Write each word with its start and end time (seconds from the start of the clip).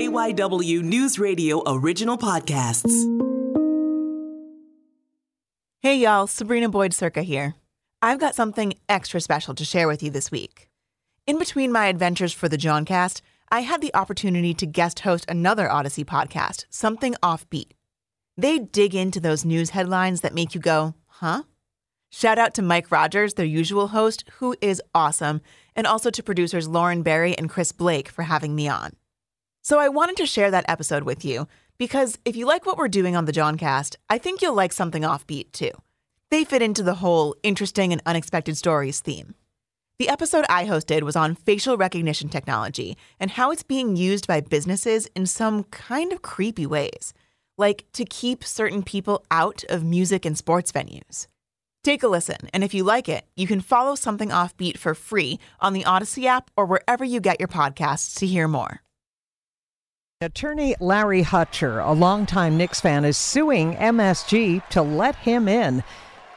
KYW 0.00 0.80
News 0.80 1.18
Radio 1.18 1.62
original 1.66 2.16
podcasts. 2.16 2.90
Hey 5.80 5.98
y'all, 5.98 6.26
Sabrina 6.26 6.70
Boyd 6.70 6.92
Surka 6.92 7.22
here. 7.22 7.54
I've 8.00 8.18
got 8.18 8.34
something 8.34 8.72
extra 8.88 9.20
special 9.20 9.54
to 9.54 9.62
share 9.62 9.86
with 9.86 10.02
you 10.02 10.08
this 10.08 10.30
week. 10.30 10.70
In 11.26 11.38
between 11.38 11.70
my 11.70 11.88
adventures 11.88 12.32
for 12.32 12.48
the 12.48 12.56
Johncast, 12.56 13.20
I 13.50 13.60
had 13.60 13.82
the 13.82 13.94
opportunity 13.94 14.54
to 14.54 14.64
guest 14.64 15.00
host 15.00 15.26
another 15.28 15.68
Audacy 15.68 16.06
podcast, 16.06 16.64
Something 16.70 17.14
Offbeat. 17.22 17.72
They 18.38 18.58
dig 18.58 18.94
into 18.94 19.20
those 19.20 19.44
news 19.44 19.68
headlines 19.68 20.22
that 20.22 20.32
make 20.32 20.54
you 20.54 20.62
go, 20.62 20.94
huh? 21.08 21.42
Shout 22.08 22.38
out 22.38 22.54
to 22.54 22.62
Mike 22.62 22.90
Rogers, 22.90 23.34
their 23.34 23.44
usual 23.44 23.88
host, 23.88 24.24
who 24.38 24.56
is 24.62 24.80
awesome, 24.94 25.42
and 25.76 25.86
also 25.86 26.08
to 26.08 26.22
producers 26.22 26.66
Lauren 26.68 27.02
Barry 27.02 27.36
and 27.36 27.50
Chris 27.50 27.70
Blake 27.70 28.08
for 28.08 28.22
having 28.22 28.54
me 28.54 28.66
on. 28.66 28.92
So 29.62 29.78
I 29.78 29.88
wanted 29.88 30.16
to 30.16 30.26
share 30.26 30.50
that 30.50 30.64
episode 30.68 31.02
with 31.02 31.24
you 31.24 31.46
because 31.78 32.18
if 32.24 32.34
you 32.34 32.46
like 32.46 32.64
what 32.64 32.78
we're 32.78 32.88
doing 32.88 33.14
on 33.14 33.26
the 33.26 33.32
Johncast, 33.32 33.96
I 34.08 34.18
think 34.18 34.40
you'll 34.40 34.54
like 34.54 34.72
something 34.72 35.02
offbeat 35.02 35.52
too. 35.52 35.70
They 36.30 36.44
fit 36.44 36.62
into 36.62 36.82
the 36.82 36.94
whole 36.94 37.36
interesting 37.42 37.92
and 37.92 38.00
unexpected 38.06 38.56
stories 38.56 39.00
theme. 39.00 39.34
The 39.98 40.08
episode 40.08 40.46
I 40.48 40.64
hosted 40.64 41.02
was 41.02 41.14
on 41.14 41.34
facial 41.34 41.76
recognition 41.76 42.30
technology 42.30 42.96
and 43.18 43.32
how 43.32 43.50
it's 43.50 43.62
being 43.62 43.96
used 43.96 44.26
by 44.26 44.40
businesses 44.40 45.08
in 45.14 45.26
some 45.26 45.64
kind 45.64 46.12
of 46.12 46.22
creepy 46.22 46.64
ways, 46.64 47.12
like 47.58 47.84
to 47.92 48.06
keep 48.06 48.44
certain 48.44 48.82
people 48.82 49.26
out 49.30 49.62
of 49.68 49.84
music 49.84 50.24
and 50.24 50.38
sports 50.38 50.72
venues. 50.72 51.26
Take 51.84 52.02
a 52.02 52.08
listen, 52.08 52.48
and 52.54 52.64
if 52.64 52.72
you 52.72 52.84
like 52.84 53.10
it, 53.10 53.26
you 53.36 53.46
can 53.46 53.60
follow 53.60 53.94
Something 53.94 54.30
Offbeat 54.30 54.78
for 54.78 54.94
free 54.94 55.38
on 55.60 55.72
the 55.74 55.84
Audacy 55.84 56.24
app 56.24 56.50
or 56.56 56.64
wherever 56.64 57.04
you 57.04 57.20
get 57.20 57.40
your 57.40 57.48
podcasts 57.48 58.18
to 58.18 58.26
hear 58.26 58.48
more. 58.48 58.82
Attorney 60.22 60.74
Larry 60.80 61.22
Hutcher, 61.22 61.82
a 61.82 61.92
longtime 61.92 62.58
Knicks 62.58 62.78
fan, 62.78 63.06
is 63.06 63.16
suing 63.16 63.72
MSG 63.76 64.68
to 64.68 64.82
let 64.82 65.16
him 65.16 65.48
in. 65.48 65.82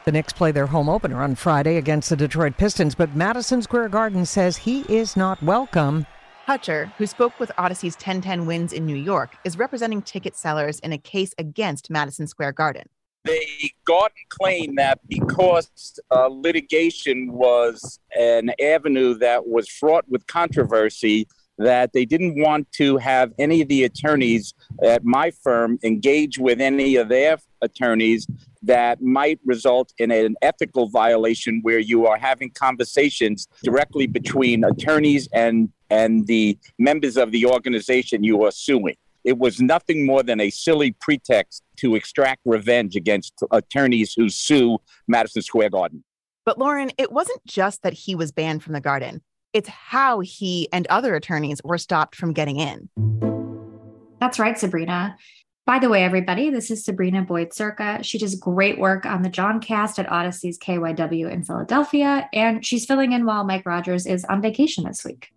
The 0.06 0.12
Knicks 0.12 0.32
play 0.32 0.52
their 0.52 0.68
home 0.68 0.88
opener 0.88 1.22
on 1.22 1.34
Friday 1.34 1.76
against 1.76 2.08
the 2.08 2.16
Detroit 2.16 2.56
Pistons, 2.56 2.94
but 2.94 3.14
Madison 3.14 3.60
Square 3.60 3.90
Garden 3.90 4.24
says 4.24 4.56
he 4.56 4.86
is 4.88 5.18
not 5.18 5.42
welcome. 5.42 6.06
Hutcher, 6.48 6.94
who 6.96 7.06
spoke 7.06 7.38
with 7.38 7.52
Audacy's 7.58 7.92
1010 7.92 8.46
wins 8.46 8.72
in 8.72 8.86
New 8.86 8.96
York, 8.96 9.36
is 9.44 9.58
representing 9.58 10.00
ticket 10.00 10.34
sellers 10.34 10.78
in 10.78 10.94
a 10.94 10.98
case 10.98 11.34
against 11.36 11.90
Madison 11.90 12.26
Square 12.26 12.52
Garden. 12.52 12.88
They 13.24 13.70
Garden 13.84 14.16
claim 14.30 14.76
that 14.76 15.00
because 15.08 16.00
uh, 16.10 16.28
litigation 16.28 17.34
was 17.34 18.00
an 18.18 18.50
avenue 18.62 19.18
that 19.18 19.46
was 19.46 19.68
fraught 19.68 20.08
with 20.08 20.26
controversy, 20.26 21.28
that 21.58 21.92
they 21.92 22.04
didn't 22.04 22.40
want 22.40 22.70
to 22.72 22.96
have 22.98 23.32
any 23.38 23.62
of 23.62 23.68
the 23.68 23.84
attorneys 23.84 24.54
at 24.82 25.04
my 25.04 25.30
firm 25.30 25.78
engage 25.82 26.38
with 26.38 26.60
any 26.60 26.96
of 26.96 27.08
their 27.08 27.38
attorneys 27.62 28.26
that 28.62 29.02
might 29.02 29.38
result 29.44 29.92
in 29.98 30.10
an 30.10 30.34
ethical 30.42 30.88
violation 30.88 31.60
where 31.62 31.78
you 31.78 32.06
are 32.06 32.16
having 32.16 32.50
conversations 32.50 33.46
directly 33.62 34.06
between 34.06 34.64
attorneys 34.64 35.28
and 35.32 35.70
and 35.90 36.26
the 36.26 36.58
members 36.78 37.16
of 37.16 37.30
the 37.30 37.46
organization 37.46 38.24
you 38.24 38.42
are 38.42 38.50
suing. 38.50 38.96
It 39.22 39.38
was 39.38 39.60
nothing 39.60 40.04
more 40.04 40.22
than 40.22 40.40
a 40.40 40.50
silly 40.50 40.92
pretext 41.00 41.62
to 41.78 41.94
extract 41.94 42.40
revenge 42.44 42.96
against 42.96 43.32
attorneys 43.50 44.12
who 44.14 44.28
sue 44.28 44.78
Madison 45.06 45.42
Square 45.42 45.70
Garden. 45.70 46.04
But 46.44 46.58
Lauren, 46.58 46.90
it 46.98 47.12
wasn't 47.12 47.44
just 47.46 47.82
that 47.82 47.92
he 47.92 48.14
was 48.14 48.32
banned 48.32 48.62
from 48.62 48.72
the 48.74 48.80
garden. 48.80 49.22
It's 49.54 49.68
how 49.68 50.18
he 50.18 50.68
and 50.72 50.84
other 50.88 51.14
attorneys 51.14 51.60
were 51.62 51.78
stopped 51.78 52.16
from 52.16 52.32
getting 52.32 52.58
in. 52.58 52.88
That's 54.20 54.40
right, 54.40 54.58
Sabrina. 54.58 55.16
By 55.64 55.78
the 55.78 55.88
way, 55.88 56.02
everybody, 56.02 56.50
this 56.50 56.72
is 56.72 56.84
Sabrina 56.84 57.22
Boyd 57.22 57.50
Surka. 57.50 58.04
She 58.04 58.18
does 58.18 58.34
great 58.34 58.78
work 58.78 59.06
on 59.06 59.22
the 59.22 59.28
John 59.30 59.60
cast 59.60 59.98
at 60.00 60.10
Audacy's 60.10 60.58
KYW 60.58 61.30
in 61.30 61.44
Philadelphia, 61.44 62.28
and 62.32 62.66
she's 62.66 62.84
filling 62.84 63.12
in 63.12 63.24
while 63.24 63.44
Mike 63.44 63.64
Rogers 63.64 64.06
is 64.06 64.24
on 64.24 64.42
vacation 64.42 64.84
this 64.84 65.04
week. 65.04 65.32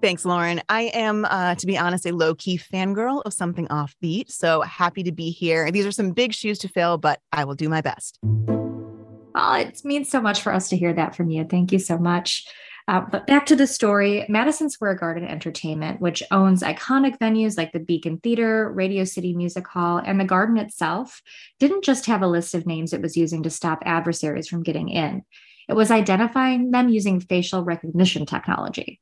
Thanks, 0.00 0.24
Lauren. 0.24 0.62
I 0.68 0.84
am, 0.94 1.26
uh, 1.26 1.54
to 1.56 1.66
be 1.66 1.76
honest, 1.76 2.06
a 2.06 2.12
low 2.12 2.34
key 2.34 2.58
fangirl 2.58 3.22
of 3.26 3.34
something 3.34 3.68
offbeat. 3.68 4.30
So 4.30 4.62
happy 4.62 5.02
to 5.02 5.12
be 5.12 5.30
here. 5.30 5.70
These 5.70 5.84
are 5.84 5.92
some 5.92 6.12
big 6.12 6.32
shoes 6.32 6.58
to 6.60 6.68
fill, 6.68 6.96
but 6.96 7.20
I 7.30 7.44
will 7.44 7.54
do 7.54 7.68
my 7.68 7.82
best. 7.82 8.18
Well, 8.24 9.54
it 9.54 9.82
means 9.84 10.10
so 10.10 10.20
much 10.20 10.40
for 10.40 10.52
us 10.52 10.70
to 10.70 10.76
hear 10.76 10.94
that 10.94 11.14
from 11.14 11.28
you. 11.28 11.44
Thank 11.44 11.70
you 11.70 11.78
so 11.78 11.98
much. 11.98 12.46
Uh, 12.88 13.00
but 13.00 13.26
back 13.26 13.46
to 13.46 13.56
the 13.56 13.66
story 13.66 14.24
Madison 14.28 14.70
Square 14.70 14.94
Garden 14.94 15.24
Entertainment, 15.24 16.00
which 16.00 16.22
owns 16.30 16.62
iconic 16.62 17.18
venues 17.18 17.58
like 17.58 17.72
the 17.72 17.80
Beacon 17.80 18.18
Theater, 18.18 18.70
Radio 18.70 19.02
City 19.04 19.34
Music 19.34 19.66
Hall, 19.66 19.98
and 19.98 20.20
the 20.20 20.24
Garden 20.24 20.56
itself, 20.56 21.20
didn't 21.58 21.82
just 21.82 22.06
have 22.06 22.22
a 22.22 22.28
list 22.28 22.54
of 22.54 22.66
names 22.66 22.92
it 22.92 23.02
was 23.02 23.16
using 23.16 23.42
to 23.42 23.50
stop 23.50 23.82
adversaries 23.84 24.46
from 24.46 24.62
getting 24.62 24.88
in, 24.88 25.24
it 25.68 25.74
was 25.74 25.90
identifying 25.90 26.70
them 26.70 26.88
using 26.88 27.18
facial 27.18 27.64
recognition 27.64 28.24
technology. 28.24 29.00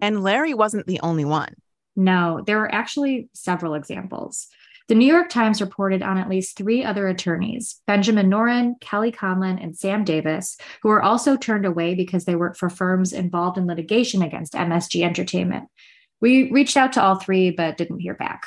And 0.00 0.22
Larry 0.22 0.54
wasn't 0.54 0.86
the 0.86 1.00
only 1.00 1.24
one. 1.24 1.54
No, 1.96 2.42
there 2.46 2.60
are 2.62 2.72
actually 2.72 3.28
several 3.32 3.74
examples. 3.74 4.48
The 4.88 4.94
New 4.94 5.06
York 5.06 5.30
Times 5.30 5.60
reported 5.60 6.00
on 6.00 6.16
at 6.16 6.28
least 6.28 6.56
three 6.56 6.84
other 6.84 7.08
attorneys, 7.08 7.80
Benjamin 7.88 8.30
Noren, 8.30 8.80
Kelly 8.80 9.10
Conlon, 9.10 9.60
and 9.60 9.76
Sam 9.76 10.04
Davis, 10.04 10.56
who 10.80 10.90
were 10.90 11.02
also 11.02 11.36
turned 11.36 11.66
away 11.66 11.96
because 11.96 12.24
they 12.24 12.36
worked 12.36 12.56
for 12.56 12.70
firms 12.70 13.12
involved 13.12 13.58
in 13.58 13.66
litigation 13.66 14.22
against 14.22 14.52
MSG 14.52 15.02
Entertainment. 15.02 15.64
We 16.20 16.52
reached 16.52 16.76
out 16.76 16.92
to 16.92 17.02
all 17.02 17.16
three, 17.16 17.50
but 17.50 17.76
didn't 17.76 17.98
hear 17.98 18.14
back. 18.14 18.44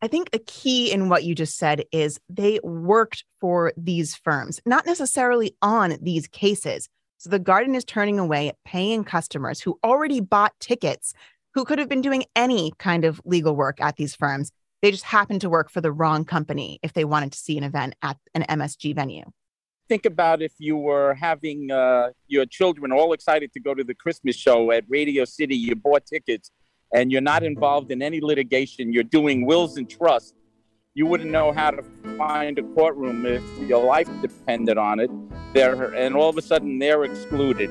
I 0.00 0.06
think 0.06 0.30
a 0.32 0.38
key 0.38 0.92
in 0.92 1.08
what 1.08 1.24
you 1.24 1.34
just 1.34 1.58
said 1.58 1.84
is 1.90 2.20
they 2.28 2.60
worked 2.62 3.24
for 3.40 3.72
these 3.76 4.14
firms, 4.14 4.60
not 4.64 4.86
necessarily 4.86 5.56
on 5.62 5.96
these 6.00 6.28
cases. 6.28 6.88
So 7.18 7.28
the 7.28 7.40
garden 7.40 7.74
is 7.74 7.84
turning 7.84 8.20
away 8.20 8.52
paying 8.64 9.02
customers 9.02 9.60
who 9.60 9.80
already 9.82 10.20
bought 10.20 10.52
tickets, 10.60 11.12
who 11.54 11.64
could 11.64 11.80
have 11.80 11.88
been 11.88 12.02
doing 12.02 12.24
any 12.36 12.72
kind 12.78 13.04
of 13.04 13.20
legal 13.24 13.56
work 13.56 13.80
at 13.80 13.96
these 13.96 14.14
firms 14.14 14.52
they 14.82 14.90
just 14.90 15.04
happened 15.04 15.40
to 15.40 15.48
work 15.48 15.70
for 15.70 15.80
the 15.80 15.92
wrong 15.92 16.24
company 16.24 16.80
if 16.82 16.92
they 16.92 17.04
wanted 17.04 17.32
to 17.32 17.38
see 17.38 17.56
an 17.56 17.64
event 17.64 17.94
at 18.02 18.18
an 18.34 18.44
MSG 18.48 18.94
venue. 18.94 19.24
Think 19.88 20.04
about 20.06 20.42
if 20.42 20.52
you 20.58 20.76
were 20.76 21.14
having 21.14 21.70
uh, 21.70 22.10
your 22.26 22.46
children 22.46 22.92
all 22.92 23.12
excited 23.12 23.52
to 23.52 23.60
go 23.60 23.74
to 23.74 23.84
the 23.84 23.94
Christmas 23.94 24.36
show 24.36 24.72
at 24.72 24.84
Radio 24.88 25.24
City, 25.24 25.56
you 25.56 25.76
bought 25.76 26.06
tickets, 26.06 26.50
and 26.92 27.12
you're 27.12 27.20
not 27.20 27.42
involved 27.42 27.90
in 27.90 28.02
any 28.02 28.20
litigation, 28.20 28.92
you're 28.92 29.02
doing 29.04 29.46
wills 29.46 29.76
and 29.76 29.88
trusts. 29.88 30.34
You 30.94 31.06
wouldn't 31.06 31.30
know 31.30 31.52
how 31.52 31.70
to 31.70 31.82
find 32.18 32.58
a 32.58 32.62
courtroom 32.62 33.24
if 33.24 33.42
your 33.66 33.84
life 33.84 34.08
depended 34.20 34.78
on 34.78 35.00
it. 35.00 35.10
They're, 35.54 35.94
and 35.94 36.14
all 36.14 36.28
of 36.28 36.36
a 36.36 36.42
sudden, 36.42 36.78
they're 36.78 37.04
excluded. 37.04 37.70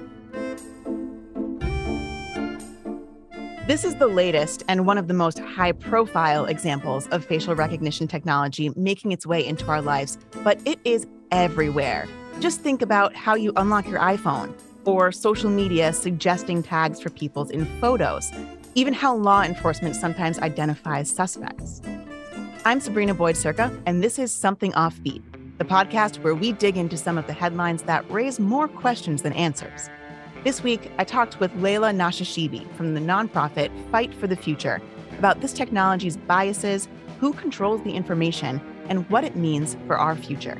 This 3.67 3.85
is 3.85 3.95
the 3.95 4.07
latest 4.07 4.63
and 4.67 4.87
one 4.87 4.97
of 4.97 5.07
the 5.07 5.13
most 5.13 5.37
high 5.37 5.71
profile 5.71 6.45
examples 6.45 7.07
of 7.09 7.23
facial 7.23 7.53
recognition 7.53 8.07
technology 8.07 8.71
making 8.75 9.11
its 9.11 9.23
way 9.23 9.45
into 9.45 9.67
our 9.67 9.83
lives, 9.83 10.17
but 10.43 10.59
it 10.65 10.79
is 10.83 11.05
everywhere. 11.29 12.07
Just 12.39 12.61
think 12.61 12.81
about 12.81 13.15
how 13.15 13.35
you 13.35 13.53
unlock 13.57 13.87
your 13.87 13.99
iPhone 13.99 14.51
or 14.83 15.11
social 15.11 15.51
media 15.51 15.93
suggesting 15.93 16.63
tags 16.63 16.99
for 16.99 17.11
people's 17.11 17.51
in 17.51 17.67
photos, 17.79 18.31
even 18.73 18.95
how 18.95 19.15
law 19.15 19.43
enforcement 19.43 19.95
sometimes 19.95 20.39
identifies 20.39 21.09
suspects. 21.11 21.83
I'm 22.65 22.79
Sabrina 22.79 23.13
Boyd 23.13 23.35
Surka, 23.35 23.79
and 23.85 24.03
this 24.03 24.17
is 24.17 24.33
Something 24.33 24.71
Offbeat, 24.71 25.21
the 25.59 25.65
podcast 25.65 26.23
where 26.23 26.33
we 26.33 26.51
dig 26.51 26.77
into 26.77 26.97
some 26.97 27.17
of 27.17 27.27
the 27.27 27.33
headlines 27.33 27.83
that 27.83 28.09
raise 28.09 28.39
more 28.39 28.67
questions 28.67 29.21
than 29.21 29.33
answers. 29.33 29.87
This 30.43 30.63
week, 30.63 30.91
I 30.97 31.03
talked 31.03 31.39
with 31.39 31.55
Leila 31.57 31.91
Nashashibi 31.91 32.73
from 32.75 32.95
the 32.95 32.99
nonprofit 32.99 33.69
Fight 33.91 34.11
for 34.11 34.25
the 34.25 34.35
Future 34.35 34.81
about 35.19 35.39
this 35.39 35.53
technology's 35.53 36.17
biases, 36.17 36.87
who 37.19 37.31
controls 37.33 37.83
the 37.83 37.91
information, 37.91 38.59
and 38.89 39.07
what 39.11 39.23
it 39.23 39.35
means 39.35 39.77
for 39.85 39.99
our 39.99 40.15
future. 40.15 40.59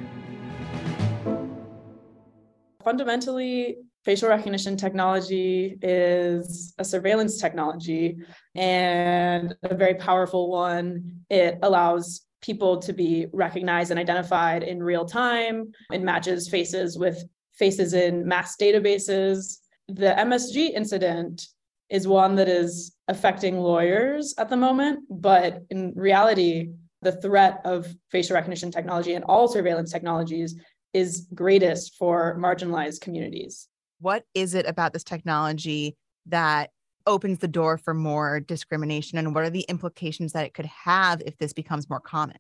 Fundamentally, 2.84 3.78
facial 4.06 4.30
recognition 4.30 4.78
technology 4.78 5.80
is 5.82 6.76
a 6.78 6.86
surveillance 6.86 7.42
technology 7.42 8.18
and 8.54 9.56
a 9.64 9.74
very 9.74 9.96
powerful 9.96 10.52
one. 10.52 11.24
It 11.32 11.58
allows 11.64 12.22
people 12.44 12.78
to 12.82 12.94
be 12.94 13.26
recognized 13.34 13.90
and 13.90 14.00
identified 14.00 14.62
in 14.62 14.84
real 14.84 15.06
time. 15.06 15.72
It 15.92 16.04
matches 16.04 16.48
faces 16.48 17.00
with 17.00 17.24
faces 17.54 17.94
in 17.94 18.28
mass 18.28 18.56
databases 18.58 19.58
the 19.88 20.16
MSG 20.18 20.72
incident 20.74 21.48
is 21.90 22.08
one 22.08 22.36
that 22.36 22.48
is 22.48 22.96
affecting 23.08 23.60
lawyers 23.60 24.34
at 24.38 24.50
the 24.50 24.58
moment, 24.58 25.02
but 25.10 25.64
in 25.70 25.94
reality, 25.96 26.70
the 27.02 27.12
threat 27.12 27.60
of 27.66 27.94
facial 28.10 28.36
recognition 28.36 28.72
technology 28.72 29.14
and 29.14 29.26
all 29.26 29.48
surveillance 29.48 29.92
technologies 29.92 30.56
is 30.94 31.28
greatest 31.34 31.96
for 31.96 32.38
marginalized 32.40 33.02
communities. 33.02 33.68
What 34.00 34.24
is 34.34 34.56
it 34.56 34.66
about 34.68 34.94
this 34.94 35.04
technology 35.04 35.96
that 36.28 36.70
opens 37.08 37.40
the 37.40 37.48
door 37.48 37.78
for 37.78 37.94
more 37.94 38.40
discrimination 38.40 39.18
and 39.18 39.34
what 39.34 39.44
are 39.44 39.50
the 39.50 39.66
implications 39.68 40.34
that 40.34 40.46
it 40.46 40.54
could 40.54 40.68
have 40.68 41.22
if 41.26 41.38
this 41.38 41.54
becomes 41.54 41.90
more 41.90 42.00
common? 42.00 42.38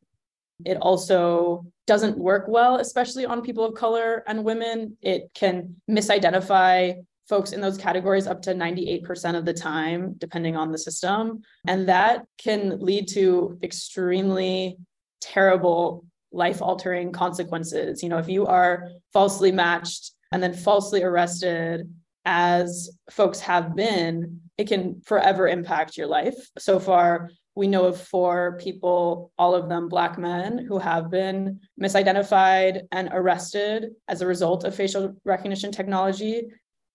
It 0.64 0.78
also 0.78 1.66
doesn't 1.88 2.18
work 2.18 2.46
well, 2.48 2.76
especially 2.78 3.26
on 3.26 3.42
people 3.42 3.66
of 3.66 3.74
color 3.74 4.24
and 4.28 4.44
women. 4.44 4.96
It 5.02 5.32
can 5.34 5.76
misidentify 5.90 7.04
folks 7.31 7.54
in 7.54 7.62
those 7.62 7.78
categories 7.78 8.28
up 8.28 8.42
to 8.42 8.54
98% 8.54 9.38
of 9.38 9.45
the 9.45 9.54
time, 9.54 10.16
depending 10.18 10.57
on 10.57 10.69
the 10.69 10.78
system. 10.78 11.42
And 11.66 11.88
that 11.88 12.25
can 12.38 12.78
lead 12.81 13.07
to 13.13 13.57
extremely 13.63 14.78
terrible 15.22 16.04
life 16.33 16.62
altering 16.62 17.13
consequences. 17.13 18.04
You 18.04 18.10
know, 18.10 18.18
if 18.18 18.28
you 18.28 18.48
are 18.48 18.89
falsely 19.13 19.50
matched 19.54 20.12
and 20.33 20.44
then 20.44 20.54
falsely 20.54 21.04
arrested, 21.04 21.89
as 22.25 22.92
folks 23.10 23.39
have 23.39 23.78
been, 23.78 24.42
it 24.57 24.68
can 24.68 25.01
forever 25.06 25.48
impact 25.48 25.98
your 25.98 26.07
life. 26.07 26.36
So 26.60 26.81
far, 26.81 27.31
we 27.56 27.68
know 27.68 27.86
of 27.86 28.00
four 28.00 28.57
people, 28.62 29.31
all 29.38 29.56
of 29.56 29.68
them 29.68 29.89
Black 29.89 30.18
men, 30.18 30.66
who 30.68 30.80
have 30.80 31.10
been 31.10 31.60
misidentified 31.81 32.81
and 32.92 33.10
arrested 33.12 33.92
as 34.07 34.22
a 34.22 34.28
result 34.28 34.63
of 34.63 34.75
facial 34.75 35.16
recognition 35.25 35.72
technology. 35.72 36.44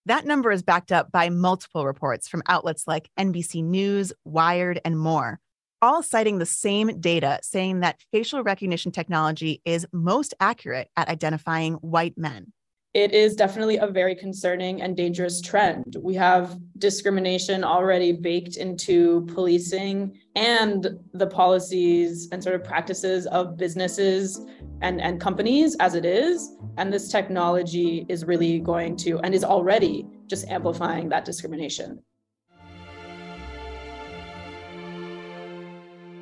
That 0.06 0.24
number 0.24 0.52
is 0.52 0.62
backed 0.62 0.92
up 0.92 1.10
by 1.10 1.30
multiple 1.30 1.84
reports 1.84 2.28
from 2.28 2.44
outlets 2.46 2.86
like 2.86 3.10
NBC 3.18 3.64
News, 3.64 4.12
Wired, 4.24 4.80
and 4.84 4.96
more, 4.96 5.40
all 5.82 6.00
citing 6.00 6.38
the 6.38 6.46
same 6.46 7.00
data 7.00 7.40
saying 7.42 7.80
that 7.80 8.00
facial 8.12 8.44
recognition 8.44 8.92
technology 8.92 9.60
is 9.64 9.84
most 9.92 10.32
accurate 10.38 10.88
at 10.96 11.08
identifying 11.08 11.74
white 11.74 12.16
men 12.16 12.52
it 12.96 13.12
is 13.12 13.36
definitely 13.36 13.76
a 13.76 13.86
very 13.86 14.14
concerning 14.14 14.80
and 14.80 14.96
dangerous 14.96 15.42
trend. 15.42 15.98
We 16.00 16.14
have 16.14 16.58
discrimination 16.78 17.62
already 17.62 18.10
baked 18.12 18.56
into 18.56 19.26
policing 19.34 20.18
and 20.34 20.98
the 21.12 21.26
policies 21.26 22.26
and 22.32 22.42
sort 22.42 22.54
of 22.54 22.64
practices 22.64 23.26
of 23.26 23.58
businesses 23.58 24.40
and, 24.80 25.00
and 25.00 25.20
companies 25.20 25.76
as 25.80 25.94
it 25.94 26.04
is. 26.04 26.56
And 26.76 26.92
this 26.92 27.10
technology 27.10 28.06
is 28.08 28.24
really 28.24 28.58
going 28.58 28.96
to, 28.98 29.18
and 29.20 29.34
is 29.34 29.44
already 29.44 30.06
just 30.26 30.46
amplifying 30.48 31.08
that 31.10 31.24
discrimination. 31.24 32.02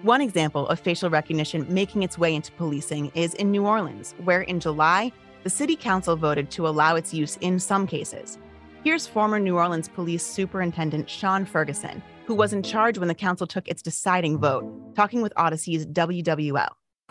One 0.02 0.20
example 0.20 0.68
of 0.68 0.78
facial 0.80 1.08
recognition 1.08 1.66
making 1.68 2.02
its 2.02 2.18
way 2.18 2.34
into 2.34 2.52
policing 2.52 3.10
is 3.14 3.32
in 3.34 3.50
New 3.50 3.66
Orleans, 3.66 4.14
where 4.22 4.42
in 4.42 4.60
July, 4.60 5.10
the 5.44 5.50
city 5.50 5.76
council 5.76 6.14
voted 6.14 6.50
to 6.50 6.68
allow 6.68 6.94
its 6.94 7.14
use 7.14 7.38
in 7.40 7.58
some 7.58 7.86
cases. 7.86 8.38
Here's 8.82 9.06
former 9.06 9.38
New 9.38 9.56
Orleans 9.56 9.88
Police 9.88 10.22
Superintendent 10.22 11.08
Shaun 11.08 11.46
Ferguson, 11.46 12.02
who 12.26 12.34
was 12.34 12.52
in 12.52 12.62
charge 12.62 12.98
when 12.98 13.08
the 13.08 13.14
council 13.14 13.46
took 13.46 13.66
its 13.66 13.80
deciding 13.80 14.38
vote, 14.38 14.94
talking 14.94 15.22
with 15.22 15.32
Audacy's 15.38 15.86
WWL. 15.86 16.68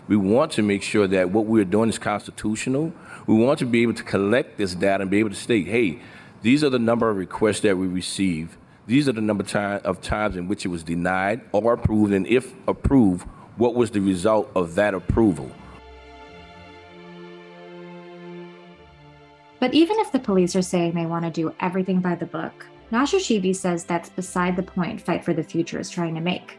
We 0.07 0.17
want 0.17 0.51
to 0.53 0.61
make 0.61 0.83
sure 0.83 1.07
that 1.07 1.31
what 1.31 1.45
we're 1.45 1.63
doing 1.63 1.89
is 1.89 1.97
constitutional. 1.97 2.93
We 3.25 3.35
want 3.35 3.59
to 3.59 3.65
be 3.65 3.81
able 3.83 3.93
to 3.93 4.03
collect 4.03 4.57
this 4.57 4.75
data 4.75 5.01
and 5.01 5.09
be 5.09 5.19
able 5.19 5.29
to 5.29 5.35
state, 5.35 5.67
hey, 5.67 5.99
these 6.41 6.63
are 6.63 6.69
the 6.69 6.79
number 6.79 7.09
of 7.09 7.15
requests 7.15 7.61
that 7.61 7.77
we 7.77 7.87
receive. 7.87 8.57
These 8.85 9.07
are 9.07 9.13
the 9.13 9.21
number 9.21 9.45
of 9.85 10.01
times 10.01 10.35
in 10.35 10.49
which 10.49 10.65
it 10.65 10.67
was 10.67 10.83
denied 10.83 11.39
or 11.53 11.73
approved, 11.73 12.11
and 12.11 12.27
if 12.27 12.53
approved, 12.67 13.25
what 13.55 13.75
was 13.75 13.91
the 13.91 14.01
result 14.01 14.51
of 14.55 14.75
that 14.75 14.93
approval? 14.93 15.49
But 19.61 19.73
even 19.73 19.97
if 19.99 20.11
the 20.11 20.19
police 20.19 20.53
are 20.57 20.61
saying 20.61 20.95
they 20.95 21.05
want 21.05 21.23
to 21.23 21.31
do 21.31 21.55
everything 21.61 22.01
by 22.01 22.15
the 22.15 22.25
book, 22.25 22.65
Nashashibi 22.91 23.55
says 23.55 23.85
that's 23.85 24.09
beside 24.09 24.57
the 24.57 24.63
point 24.63 24.99
Fight 24.99 25.23
for 25.23 25.33
the 25.33 25.43
Future 25.43 25.79
is 25.79 25.89
trying 25.89 26.15
to 26.15 26.21
make. 26.21 26.57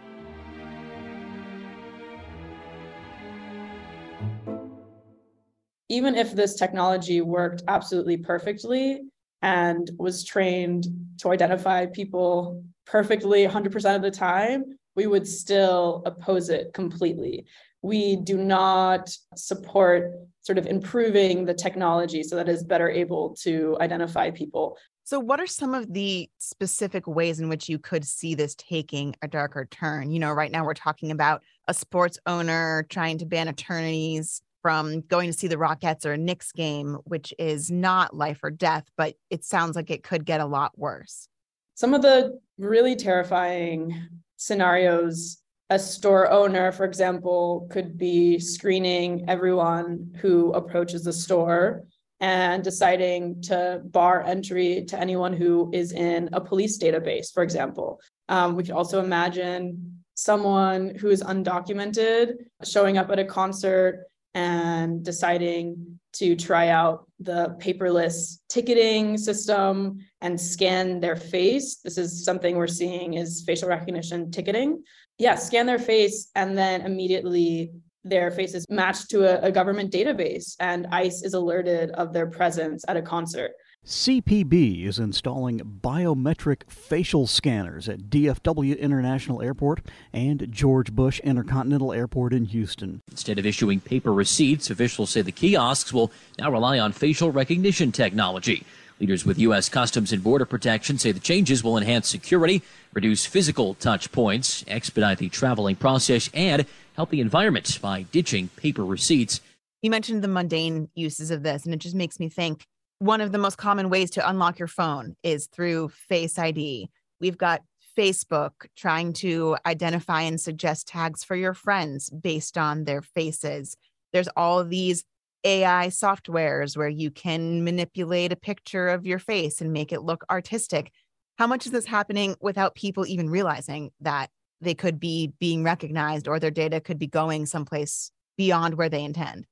Even 5.95 6.17
if 6.17 6.35
this 6.35 6.57
technology 6.57 7.21
worked 7.21 7.63
absolutely 7.69 8.17
perfectly 8.17 9.03
and 9.43 9.89
was 9.97 10.25
trained 10.25 10.89
to 11.21 11.31
identify 11.31 11.87
people 11.87 12.65
perfectly 12.85 13.47
100% 13.47 13.95
of 13.95 14.03
the 14.03 14.11
time, 14.11 14.65
we 14.97 15.07
would 15.07 15.29
still 15.29 16.03
oppose 16.05 16.49
it 16.49 16.73
completely. 16.73 17.47
We 17.83 18.17
do 18.17 18.37
not 18.37 19.17
support 19.37 20.11
sort 20.41 20.59
of 20.59 20.67
improving 20.67 21.45
the 21.45 21.55
technology 21.55 22.25
so 22.25 22.35
that 22.35 22.49
it's 22.49 22.65
better 22.65 22.91
able 22.91 23.37
to 23.43 23.77
identify 23.81 24.33
people. 24.33 24.77
So, 25.05 25.21
what 25.21 25.39
are 25.39 25.47
some 25.47 25.75
of 25.75 25.93
the 25.93 26.29
specific 26.39 27.07
ways 27.07 27.39
in 27.39 27.49
which 27.49 27.69
you 27.69 27.79
could 27.79 28.05
see 28.05 28.35
this 28.35 28.57
taking 28.57 29.15
a 29.23 29.29
darker 29.29 29.67
turn? 29.67 30.11
You 30.11 30.19
know, 30.19 30.33
right 30.33 30.51
now 30.51 30.65
we're 30.65 30.75
talking 30.75 31.13
about 31.13 31.45
a 31.69 31.75
sports 31.75 32.19
owner 32.27 32.85
trying 32.89 33.19
to 33.19 33.27
ban 33.27 33.47
attorneys 33.47 34.43
from 34.65 35.03
going 35.03 35.31
to 35.31 35.39
see 35.39 35.47
the 35.47 35.57
Rockettes 35.57 36.07
or 36.07 36.15
a 36.15 36.17
Knicks 36.17 36.51
game, 36.51 36.97
which 37.05 37.35
is 37.39 37.71
not 37.71 38.17
life 38.17 38.41
or 38.43 38.51
death, 38.51 38.85
but 38.97 39.15
it 39.29 39.45
sounds 39.45 39.77
like 39.77 39.91
it 39.91 40.03
could 40.03 40.25
get 40.25 40.41
a 40.41 40.47
lot 40.47 40.73
worse. 40.79 41.29
Some 41.75 41.93
of 41.93 42.01
the 42.01 42.41
really 42.57 42.97
terrifying 42.97 44.09
scenarios 44.39 45.43
a 45.69 45.79
store 45.79 46.31
owner, 46.31 46.73
for 46.73 46.85
example, 46.85 47.69
could 47.71 47.99
be 47.99 48.39
screening 48.39 49.29
everyone 49.29 50.15
who 50.21 50.51
approaches 50.53 51.05
the 51.05 51.13
store 51.13 51.85
and 52.21 52.65
deciding 52.65 53.43
to 53.43 53.83
bar 53.85 54.23
entry 54.23 54.85
to 54.87 54.99
anyone 54.99 55.35
who 55.35 55.71
is 55.75 55.93
in 55.93 56.31
a 56.33 56.41
police 56.41 56.79
database, 56.79 57.31
for 57.31 57.43
example. 57.43 58.01
Um, 58.31 58.57
we 58.57 58.63
could 58.63 58.73
also 58.73 59.03
imagine 59.03 60.01
someone 60.15 60.95
who 60.95 61.09
is 61.11 61.23
undocumented 61.23 62.37
showing 62.63 62.97
up 62.97 63.11
at 63.11 63.19
a 63.19 63.25
concert 63.27 64.07
and 64.35 65.05
deciding 65.05 65.99
to 66.15 66.37
try 66.37 66.69
out 66.69 67.09
the 67.21 67.57
paperless 67.59 68.39
ticketing 68.49 69.17
system 69.17 69.99
and 70.21 70.41
scan 70.41 71.01
their 71.01 71.17
face. 71.17 71.77
This 71.77 71.99
is 71.99 72.25
something 72.25 72.57
we're 72.57 72.67
seeing 72.67 73.15
is 73.15 73.43
facial 73.47 73.69
recognition 73.69 74.31
ticketing 74.31 74.83
yeah, 75.19 75.37
scan 75.37 75.67
their 75.67 75.79
face 75.79 76.31
and 76.35 76.57
then 76.57 76.83
immediately 76.83 77.73
their 78.03 78.31
face 78.31 78.55
is 78.55 78.67
matched 78.69 79.11
to 79.11 79.25
a, 79.25 79.49
a, 79.49 79.53
government 79.53 79.91
database 79.91 80.57
and 80.61 80.87
ICE 80.89 81.23
is 81.23 81.35
alerted 81.35 81.91
of 81.93 82.13
their 82.13 82.27
presence 82.27 82.85
at 82.87 82.97
a 82.97 83.03
concert. 83.03 83.53
CBP 83.87 84.87
is 84.87 84.99
installing 84.99 85.61
biometric 85.83 86.63
facial 86.71 87.27
scanners 87.27 87.87
at 87.87 88.09
DFW 88.09 88.79
International 88.79 89.43
Airport 89.43 89.83
and 90.11 90.51
George 90.51 90.91
Bush 90.93 91.21
Intercontinental 91.21 91.93
Airport 91.93 92.33
in 92.33 92.47
Houston. 92.47 93.03
Instead 93.11 93.39
of 93.39 93.45
issuing 93.45 93.81
paper 93.81 94.11
receipts, 94.11 94.71
officials 94.71 95.11
say 95.11 95.21
the 95.21 95.31
kiosks 95.31 95.93
will 95.93 96.11
now 96.39 96.51
rely 96.51 96.79
on 96.79 96.93
facial 96.93 97.31
recognition 97.31 97.93
technology. 97.93 98.65
Leaders 99.01 99.27
with 99.27 99.39
U.S. 99.41 99.69
Customs 99.69 100.15
and 100.15 100.25
Border 100.25 100.47
Protection 100.47 100.97
say 100.97 101.13
the 101.13 101.21
changes 101.21 101.63
will 101.63 101.77
enhance 101.77 102.09
security, 102.09 102.63
reduce 102.95 103.27
physical 103.27 103.75
touch 103.75 104.11
points, 104.13 104.65
expedite 104.67 105.19
the 105.19 105.29
traveling 105.29 105.77
process, 105.77 106.31
and 106.33 106.65
help 106.97 107.11
the 107.11 107.21
environment 107.21 107.79
by 107.83 108.05
ditching 108.05 108.49
paper 108.57 108.83
receipts. 108.83 109.43
You 109.83 109.91
mentioned 109.91 110.25
the 110.25 110.29
mundane 110.29 110.89
uses 110.95 111.31
of 111.31 111.43
this, 111.43 111.67
and 111.67 111.75
it 111.75 111.81
just 111.81 111.95
makes 111.95 112.19
me 112.19 112.31
think 112.31 112.65
one 113.05 113.21
of 113.21 113.33
the 113.33 113.39
most 113.39 113.59
common 113.59 113.91
ways 113.91 114.11
to 114.11 114.27
unlock 114.27 114.59
your 114.59 114.67
phone 114.67 115.15
is 115.23 115.47
through 115.49 115.91
Face 115.91 116.39
ID. 116.39 116.89
We've 117.21 117.37
got 117.37 117.61
Facebook 117.99 118.53
trying 118.77 119.13
to 119.13 119.59
identify 119.67 120.23
and 120.23 120.41
suggest 120.41 120.89
tags 120.89 121.23
for 121.23 121.37
your 121.37 121.53
friends 121.53 122.09
based 122.09 122.57
on 122.57 122.85
their 122.85 123.03
faces. 123.03 123.77
There's 124.15 124.31
all 124.39 124.65
these 124.65 125.05
AI 125.45 125.89
softwares 125.89 126.79
where 126.79 126.89
you 126.89 127.11
can 127.11 127.63
manipulate 127.63 128.33
a 128.33 128.37
picture 128.37 128.89
of 128.89 129.05
your 129.05 129.19
face 129.19 129.61
and 129.61 129.71
make 129.71 129.93
it 129.93 130.01
look 130.01 130.25
artistic. 130.31 130.91
How 131.37 131.47
much 131.47 131.67
is 131.67 131.73
this 131.73 131.85
happening 131.85 132.37
without 132.41 132.75
people 132.75 133.07
even 133.07 133.29
realizing 133.29 133.91
that 134.01 134.31
they 134.63 134.75
could 134.75 134.99
be 134.99 135.31
being 135.39 135.63
recognized 135.63 136.27
or 136.27 136.41
their 136.41 136.51
data 136.51 136.81
could 136.81 136.99
be 136.99 137.07
going 137.07 137.45
someplace 137.45 138.11
beyond 138.39 138.77
where 138.77 138.89
they 138.89 139.05
intend? 139.05 139.45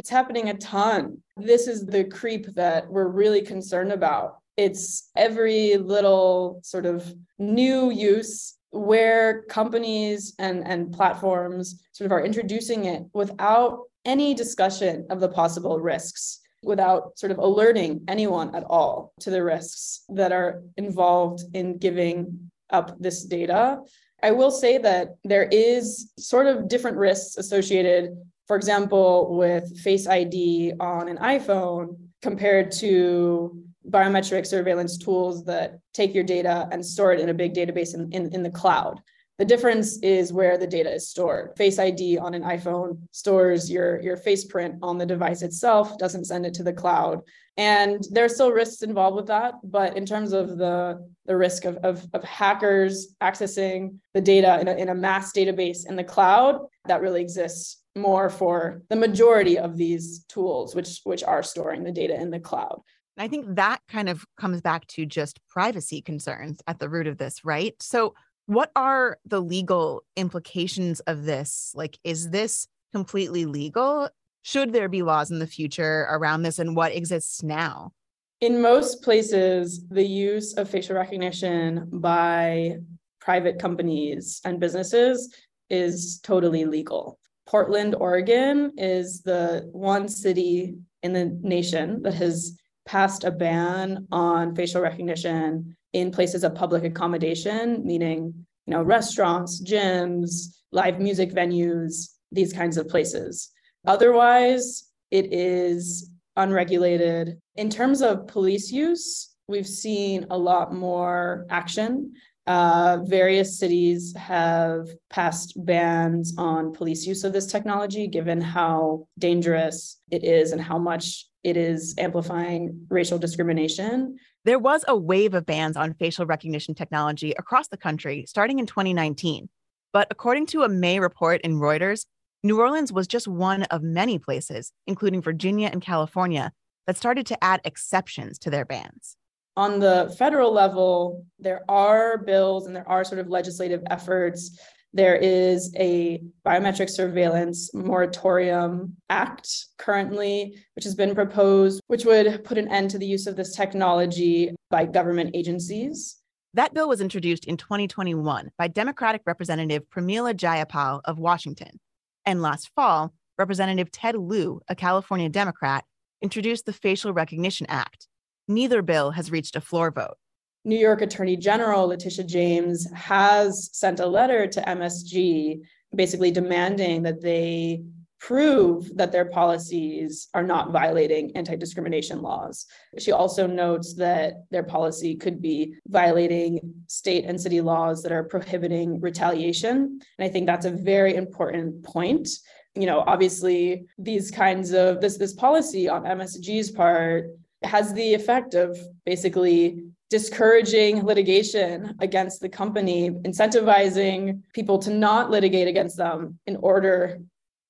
It's 0.00 0.08
happening 0.08 0.48
a 0.48 0.54
ton. 0.54 1.18
This 1.36 1.66
is 1.68 1.84
the 1.84 2.04
creep 2.04 2.46
that 2.54 2.90
we're 2.90 3.08
really 3.08 3.42
concerned 3.42 3.92
about. 3.92 4.38
It's 4.56 5.10
every 5.14 5.76
little 5.76 6.60
sort 6.62 6.86
of 6.86 7.14
new 7.38 7.90
use 7.90 8.56
where 8.70 9.42
companies 9.42 10.34
and, 10.38 10.66
and 10.66 10.90
platforms 10.90 11.82
sort 11.92 12.06
of 12.06 12.12
are 12.12 12.24
introducing 12.24 12.86
it 12.86 13.02
without 13.12 13.80
any 14.06 14.32
discussion 14.32 15.06
of 15.10 15.20
the 15.20 15.28
possible 15.28 15.78
risks 15.78 16.40
without 16.62 17.18
sort 17.18 17.30
of 17.30 17.36
alerting 17.36 18.02
anyone 18.08 18.54
at 18.54 18.64
all 18.64 19.12
to 19.20 19.28
the 19.28 19.44
risks 19.44 20.04
that 20.08 20.32
are 20.32 20.62
involved 20.78 21.42
in 21.52 21.76
giving 21.76 22.50
up 22.70 22.98
this 22.98 23.26
data. 23.26 23.78
I 24.22 24.30
will 24.30 24.50
say 24.50 24.78
that 24.78 25.16
there 25.24 25.44
is 25.44 26.10
sort 26.18 26.46
of 26.46 26.68
different 26.68 26.96
risks 26.96 27.36
associated, 27.36 28.16
for 28.50 28.56
example, 28.56 29.36
with 29.36 29.78
Face 29.78 30.08
ID 30.08 30.72
on 30.80 31.06
an 31.06 31.18
iPhone 31.18 31.96
compared 32.20 32.72
to 32.72 33.56
biometric 33.88 34.44
surveillance 34.44 34.98
tools 34.98 35.44
that 35.44 35.78
take 35.92 36.12
your 36.12 36.24
data 36.24 36.68
and 36.72 36.84
store 36.84 37.12
it 37.12 37.20
in 37.20 37.28
a 37.28 37.34
big 37.42 37.54
database 37.54 37.94
in, 37.94 38.10
in, 38.10 38.34
in 38.34 38.42
the 38.42 38.50
cloud. 38.50 39.00
The 39.38 39.44
difference 39.44 39.98
is 40.02 40.32
where 40.32 40.58
the 40.58 40.66
data 40.66 40.92
is 40.92 41.08
stored. 41.08 41.56
Face 41.56 41.78
ID 41.78 42.18
on 42.18 42.34
an 42.34 42.42
iPhone 42.42 42.98
stores 43.12 43.70
your, 43.70 44.00
your 44.00 44.16
face 44.16 44.44
print 44.44 44.74
on 44.82 44.98
the 44.98 45.06
device 45.06 45.42
itself, 45.42 45.96
doesn't 45.98 46.24
send 46.24 46.44
it 46.44 46.54
to 46.54 46.64
the 46.64 46.72
cloud. 46.72 47.20
And 47.56 48.04
there 48.10 48.24
are 48.24 48.28
still 48.28 48.50
risks 48.50 48.82
involved 48.82 49.14
with 49.14 49.28
that. 49.28 49.54
But 49.62 49.96
in 49.96 50.04
terms 50.04 50.32
of 50.32 50.58
the, 50.58 51.08
the 51.26 51.36
risk 51.36 51.66
of, 51.66 51.76
of, 51.84 52.04
of 52.14 52.24
hackers 52.24 53.14
accessing 53.20 53.98
the 54.12 54.20
data 54.20 54.58
in 54.60 54.66
a, 54.66 54.74
in 54.74 54.88
a 54.88 54.94
mass 54.94 55.32
database 55.32 55.88
in 55.88 55.94
the 55.94 56.02
cloud, 56.02 56.62
that 56.86 57.00
really 57.00 57.20
exists 57.20 57.79
more 57.96 58.30
for 58.30 58.82
the 58.88 58.96
majority 58.96 59.58
of 59.58 59.76
these 59.76 60.24
tools, 60.24 60.74
which, 60.74 61.00
which 61.04 61.24
are 61.24 61.42
storing 61.42 61.84
the 61.84 61.92
data 61.92 62.14
in 62.14 62.30
the 62.30 62.40
cloud. 62.40 62.80
I 63.18 63.28
think 63.28 63.56
that 63.56 63.80
kind 63.88 64.08
of 64.08 64.24
comes 64.38 64.60
back 64.60 64.86
to 64.88 65.04
just 65.04 65.40
privacy 65.48 66.00
concerns 66.00 66.60
at 66.66 66.78
the 66.78 66.88
root 66.88 67.06
of 67.06 67.18
this, 67.18 67.44
right? 67.44 67.74
So, 67.80 68.14
what 68.46 68.72
are 68.74 69.18
the 69.26 69.40
legal 69.40 70.02
implications 70.16 71.00
of 71.00 71.24
this? 71.24 71.72
Like, 71.76 71.98
is 72.02 72.30
this 72.30 72.66
completely 72.92 73.44
legal? 73.44 74.08
Should 74.42 74.72
there 74.72 74.88
be 74.88 75.02
laws 75.02 75.30
in 75.30 75.38
the 75.38 75.46
future 75.46 76.06
around 76.10 76.42
this 76.42 76.58
and 76.58 76.74
what 76.74 76.92
exists 76.92 77.42
now? 77.42 77.92
In 78.40 78.62
most 78.62 79.02
places, 79.02 79.86
the 79.88 80.06
use 80.06 80.54
of 80.54 80.68
facial 80.68 80.96
recognition 80.96 81.88
by 81.92 82.78
private 83.20 83.58
companies 83.58 84.40
and 84.44 84.58
businesses 84.58 85.32
is 85.68 86.18
totally 86.20 86.64
legal. 86.64 87.19
Portland, 87.50 87.96
Oregon 87.96 88.70
is 88.76 89.22
the 89.22 89.68
one 89.72 90.08
city 90.08 90.76
in 91.02 91.12
the 91.12 91.36
nation 91.42 92.00
that 92.02 92.14
has 92.14 92.56
passed 92.86 93.24
a 93.24 93.30
ban 93.32 94.06
on 94.12 94.54
facial 94.54 94.80
recognition 94.80 95.76
in 95.92 96.12
places 96.12 96.44
of 96.44 96.54
public 96.54 96.84
accommodation, 96.84 97.84
meaning 97.84 98.32
you 98.66 98.72
know 98.72 98.84
restaurants, 98.84 99.60
gyms, 99.60 100.60
live 100.70 101.00
music 101.00 101.32
venues, 101.32 102.10
these 102.30 102.52
kinds 102.52 102.76
of 102.76 102.88
places. 102.88 103.50
Otherwise, 103.84 104.84
it 105.10 105.32
is 105.32 106.08
unregulated. 106.36 107.36
In 107.56 107.68
terms 107.68 108.00
of 108.00 108.28
police 108.28 108.70
use, 108.70 109.34
we've 109.48 109.66
seen 109.66 110.24
a 110.30 110.38
lot 110.38 110.72
more 110.72 111.46
action. 111.50 112.12
Uh, 112.50 112.98
various 113.04 113.60
cities 113.60 114.12
have 114.16 114.88
passed 115.08 115.52
bans 115.64 116.34
on 116.36 116.72
police 116.72 117.06
use 117.06 117.22
of 117.22 117.32
this 117.32 117.46
technology, 117.46 118.08
given 118.08 118.40
how 118.40 119.06
dangerous 119.20 120.00
it 120.10 120.24
is 120.24 120.50
and 120.50 120.60
how 120.60 120.76
much 120.76 121.26
it 121.44 121.56
is 121.56 121.94
amplifying 121.96 122.84
racial 122.90 123.20
discrimination. 123.20 124.16
There 124.44 124.58
was 124.58 124.84
a 124.88 124.96
wave 124.96 125.34
of 125.34 125.46
bans 125.46 125.76
on 125.76 125.94
facial 125.94 126.26
recognition 126.26 126.74
technology 126.74 127.34
across 127.38 127.68
the 127.68 127.76
country 127.76 128.24
starting 128.26 128.58
in 128.58 128.66
2019. 128.66 129.48
But 129.92 130.08
according 130.10 130.46
to 130.46 130.62
a 130.62 130.68
May 130.68 130.98
report 130.98 131.42
in 131.42 131.60
Reuters, 131.60 132.04
New 132.42 132.58
Orleans 132.58 132.92
was 132.92 133.06
just 133.06 133.28
one 133.28 133.62
of 133.64 133.84
many 133.84 134.18
places, 134.18 134.72
including 134.88 135.22
Virginia 135.22 135.70
and 135.72 135.80
California, 135.80 136.50
that 136.88 136.96
started 136.96 137.26
to 137.26 137.44
add 137.44 137.60
exceptions 137.64 138.40
to 138.40 138.50
their 138.50 138.64
bans. 138.64 139.16
On 139.60 139.78
the 139.78 140.14
federal 140.18 140.52
level, 140.52 141.26
there 141.38 141.60
are 141.68 142.16
bills 142.16 142.66
and 142.66 142.74
there 142.74 142.88
are 142.88 143.04
sort 143.04 143.20
of 143.20 143.28
legislative 143.28 143.82
efforts 143.90 144.58
there 144.92 145.14
is 145.14 145.72
a 145.76 146.20
biometric 146.44 146.90
surveillance 146.90 147.72
moratorium 147.72 148.96
act 149.08 149.66
currently, 149.78 150.56
which 150.74 150.84
has 150.84 150.96
been 150.96 151.14
proposed, 151.14 151.80
which 151.86 152.04
would 152.04 152.42
put 152.44 152.58
an 152.58 152.68
end 152.68 152.90
to 152.90 152.98
the 152.98 153.06
use 153.06 153.28
of 153.28 153.36
this 153.36 153.54
technology 153.54 154.52
by 154.68 154.84
government 154.84 155.30
agencies. 155.34 156.16
That 156.54 156.74
bill 156.74 156.88
was 156.88 157.00
introduced 157.00 157.44
in 157.44 157.56
2021 157.56 158.50
by 158.58 158.66
Democratic 158.66 159.22
Representative 159.26 159.84
Pramila 159.94 160.34
Jayapal 160.34 161.02
of 161.04 161.20
Washington. 161.20 161.78
And 162.26 162.42
last 162.42 162.70
fall, 162.74 163.14
Representative 163.38 163.92
Ted 163.92 164.16
Lieu, 164.16 164.60
a 164.68 164.74
California 164.74 165.28
Democrat, 165.28 165.84
introduced 166.20 166.66
the 166.66 166.72
Facial 166.72 167.12
Recognition 167.12 167.66
Act. 167.68 168.08
Neither 168.50 168.82
bill 168.82 169.12
has 169.12 169.30
reached 169.30 169.54
a 169.54 169.60
floor 169.60 169.92
vote. 169.92 170.16
New 170.64 170.76
York 170.76 171.02
Attorney 171.02 171.36
General 171.36 171.86
Letitia 171.86 172.24
James 172.24 172.90
has 172.92 173.70
sent 173.72 174.00
a 174.00 174.06
letter 174.06 174.48
to 174.48 174.60
MSG 174.62 175.60
basically 175.94 176.32
demanding 176.32 177.04
that 177.04 177.22
they 177.22 177.84
prove 178.18 178.96
that 178.96 179.12
their 179.12 179.26
policies 179.26 180.26
are 180.34 180.42
not 180.42 180.72
violating 180.72 181.30
anti 181.36 181.54
discrimination 181.54 182.22
laws. 182.22 182.66
She 182.98 183.12
also 183.12 183.46
notes 183.46 183.94
that 183.94 184.34
their 184.50 184.64
policy 184.64 185.14
could 185.14 185.40
be 185.40 185.76
violating 185.86 186.58
state 186.88 187.26
and 187.26 187.40
city 187.40 187.60
laws 187.60 188.02
that 188.02 188.10
are 188.10 188.24
prohibiting 188.24 189.00
retaliation. 189.00 190.00
And 190.18 190.26
I 190.26 190.28
think 190.28 190.46
that's 190.46 190.66
a 190.66 190.72
very 190.72 191.14
important 191.14 191.84
point. 191.84 192.28
You 192.74 192.86
know, 192.86 193.04
obviously, 193.06 193.86
these 193.96 194.32
kinds 194.32 194.72
of 194.72 195.00
this 195.00 195.18
this 195.18 195.34
policy 195.34 195.88
on 195.88 196.02
MSG's 196.02 196.72
part 196.72 197.26
has 197.62 197.92
the 197.92 198.14
effect 198.14 198.54
of 198.54 198.78
basically 199.04 199.84
discouraging 200.08 201.04
litigation 201.04 201.94
against 202.00 202.40
the 202.40 202.48
company, 202.48 203.10
incentivizing 203.10 204.42
people 204.52 204.78
to 204.78 204.90
not 204.90 205.30
litigate 205.30 205.68
against 205.68 205.96
them 205.96 206.38
in 206.46 206.56
order 206.56 207.18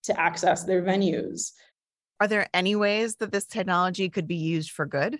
to 0.04 0.18
access 0.18 0.64
their 0.64 0.82
venues. 0.82 1.52
Are 2.18 2.28
there 2.28 2.48
any 2.54 2.76
ways 2.76 3.16
that 3.16 3.32
this 3.32 3.46
technology 3.46 4.08
could 4.08 4.26
be 4.26 4.36
used 4.36 4.70
for 4.70 4.86
good? 4.86 5.18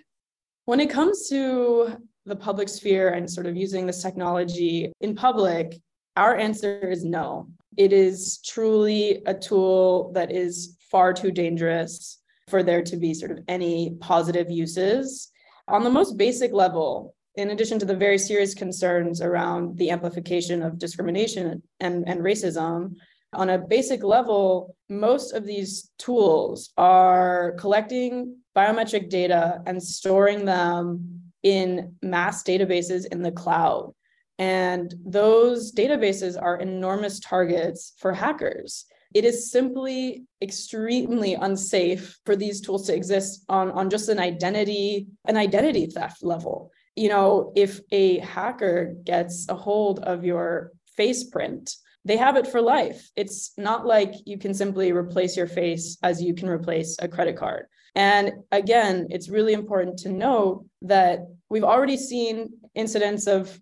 When 0.65 0.79
it 0.79 0.89
comes 0.89 1.27
to 1.29 1.97
the 2.25 2.35
public 2.35 2.69
sphere 2.69 3.09
and 3.09 3.29
sort 3.29 3.47
of 3.47 3.55
using 3.55 3.85
this 3.85 4.01
technology 4.01 4.91
in 5.01 5.15
public, 5.15 5.79
our 6.15 6.35
answer 6.35 6.89
is 6.89 7.03
no. 7.03 7.47
It 7.77 7.93
is 7.93 8.39
truly 8.45 9.21
a 9.25 9.33
tool 9.33 10.11
that 10.13 10.31
is 10.31 10.77
far 10.91 11.13
too 11.13 11.31
dangerous 11.31 12.20
for 12.51 12.61
there 12.61 12.83
to 12.83 12.97
be 12.97 13.15
sort 13.15 13.31
of 13.31 13.39
any 13.47 13.95
positive 13.99 14.51
uses 14.51 15.31
on 15.67 15.83
the 15.83 15.89
most 15.89 16.17
basic 16.17 16.51
level, 16.51 17.15
in 17.35 17.51
addition 17.51 17.79
to 17.79 17.85
the 17.85 17.95
very 17.95 18.17
serious 18.17 18.53
concerns 18.53 19.21
around 19.21 19.77
the 19.77 19.89
amplification 19.89 20.61
of 20.61 20.77
discrimination 20.77 21.63
and, 21.79 22.07
and 22.07 22.19
racism, 22.19 22.95
on 23.33 23.49
a 23.49 23.57
basic 23.57 24.03
level, 24.03 24.75
most 24.89 25.31
of 25.31 25.45
these 25.45 25.89
tools 25.97 26.71
are 26.77 27.53
collecting 27.57 28.35
biometric 28.55 29.09
data 29.09 29.61
and 29.65 29.81
storing 29.81 30.43
them 30.43 31.21
in 31.41 31.95
mass 32.01 32.43
databases 32.43 33.05
in 33.05 33.21
the 33.21 33.31
cloud. 33.31 33.93
And 34.37 34.93
those 35.05 35.71
databases 35.71 36.39
are 36.39 36.57
enormous 36.57 37.21
targets 37.21 37.93
for 37.97 38.11
hackers. 38.11 38.85
It 39.13 39.25
is 39.25 39.51
simply 39.51 40.23
extremely 40.41 41.33
unsafe 41.33 42.17
for 42.25 42.35
these 42.35 42.61
tools 42.61 42.87
to 42.87 42.95
exist 42.95 43.43
on, 43.49 43.71
on 43.71 43.89
just 43.89 44.09
an 44.09 44.19
identity, 44.19 45.07
an 45.25 45.37
identity 45.37 45.87
theft 45.87 46.23
level. 46.23 46.71
You 46.95 47.09
know, 47.09 47.53
if 47.55 47.79
a 47.91 48.19
hacker 48.19 48.95
gets 49.03 49.47
a 49.49 49.55
hold 49.55 49.99
of 49.99 50.23
your 50.23 50.71
face 50.95 51.23
print, 51.23 51.75
they 52.03 52.17
have 52.17 52.35
it 52.35 52.47
for 52.47 52.61
life. 52.61 53.09
It's 53.15 53.51
not 53.57 53.85
like 53.85 54.13
you 54.25 54.37
can 54.37 54.53
simply 54.53 54.91
replace 54.91 55.37
your 55.37 55.47
face 55.47 55.97
as 56.01 56.21
you 56.21 56.33
can 56.33 56.49
replace 56.49 56.97
a 56.99 57.07
credit 57.07 57.37
card. 57.37 57.65
And 57.95 58.31
again, 58.51 59.07
it's 59.09 59.29
really 59.29 59.53
important 59.53 59.99
to 59.99 60.09
note 60.09 60.65
that 60.83 61.27
we've 61.49 61.63
already 61.63 61.97
seen 61.97 62.49
incidents 62.73 63.27
of 63.27 63.59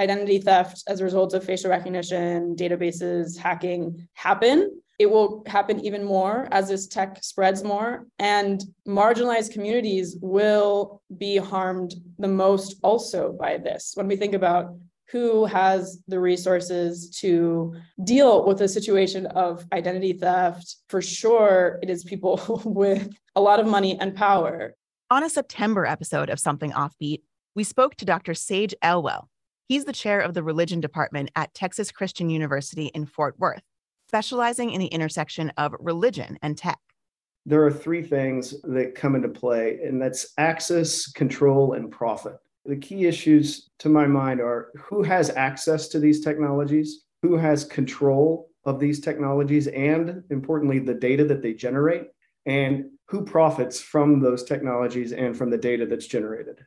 identity 0.00 0.38
theft 0.38 0.82
as 0.88 1.00
a 1.00 1.04
result 1.04 1.34
of 1.34 1.44
facial 1.44 1.70
recognition, 1.70 2.56
databases, 2.56 3.36
hacking 3.38 4.08
happen. 4.14 4.80
It 4.98 5.10
will 5.10 5.42
happen 5.46 5.80
even 5.84 6.04
more 6.04 6.48
as 6.50 6.68
this 6.68 6.86
tech 6.86 7.22
spreads 7.22 7.62
more, 7.62 8.06
and 8.18 8.62
marginalized 8.88 9.52
communities 9.52 10.16
will 10.20 11.00
be 11.16 11.36
harmed 11.36 11.94
the 12.18 12.28
most 12.28 12.76
also 12.82 13.32
by 13.32 13.58
this. 13.58 13.92
When 13.94 14.08
we 14.08 14.16
think 14.16 14.34
about 14.34 14.74
who 15.10 15.44
has 15.44 16.02
the 16.06 16.20
resources 16.20 17.10
to 17.10 17.74
deal 18.04 18.46
with 18.46 18.60
a 18.60 18.68
situation 18.68 19.26
of 19.26 19.64
identity 19.72 20.12
theft, 20.12 20.76
for 20.88 21.02
sure, 21.02 21.78
it 21.82 21.90
is 21.90 22.04
people 22.04 22.62
with 22.64 23.10
a 23.36 23.40
lot 23.40 23.60
of 23.60 23.66
money 23.66 23.98
and 24.00 24.14
power. 24.14 24.74
On 25.10 25.24
a 25.24 25.30
September 25.30 25.86
episode 25.86 26.30
of 26.30 26.38
Something 26.38 26.72
Offbeat, 26.72 27.22
we 27.56 27.64
spoke 27.64 27.96
to 27.96 28.04
Dr. 28.04 28.34
Sage 28.34 28.74
Elwell, 28.82 29.28
He's 29.70 29.84
the 29.84 29.92
chair 29.92 30.18
of 30.18 30.34
the 30.34 30.42
religion 30.42 30.80
department 30.80 31.30
at 31.36 31.54
Texas 31.54 31.92
Christian 31.92 32.28
University 32.28 32.86
in 32.86 33.06
Fort 33.06 33.38
Worth, 33.38 33.62
specializing 34.08 34.72
in 34.72 34.80
the 34.80 34.88
intersection 34.88 35.52
of 35.56 35.76
religion 35.78 36.40
and 36.42 36.58
tech. 36.58 36.80
There 37.46 37.64
are 37.64 37.70
three 37.70 38.02
things 38.02 38.60
that 38.62 38.96
come 38.96 39.14
into 39.14 39.28
play, 39.28 39.78
and 39.84 40.02
that's 40.02 40.32
access, 40.38 41.12
control, 41.12 41.74
and 41.74 41.88
profit. 41.88 42.34
The 42.64 42.78
key 42.78 43.06
issues 43.06 43.70
to 43.78 43.88
my 43.88 44.08
mind 44.08 44.40
are 44.40 44.72
who 44.76 45.04
has 45.04 45.30
access 45.30 45.86
to 45.90 46.00
these 46.00 46.20
technologies, 46.20 47.04
who 47.22 47.36
has 47.36 47.64
control 47.64 48.50
of 48.64 48.80
these 48.80 48.98
technologies, 48.98 49.68
and 49.68 50.24
importantly, 50.30 50.80
the 50.80 50.94
data 50.94 51.24
that 51.26 51.42
they 51.42 51.54
generate, 51.54 52.08
and 52.44 52.86
who 53.06 53.24
profits 53.24 53.78
from 53.78 54.18
those 54.18 54.42
technologies 54.42 55.12
and 55.12 55.38
from 55.38 55.48
the 55.48 55.58
data 55.58 55.86
that's 55.86 56.08
generated. 56.08 56.58